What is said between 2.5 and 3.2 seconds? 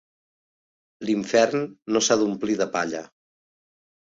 de palla.